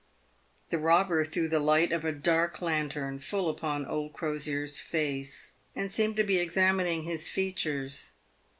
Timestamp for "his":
7.03-7.29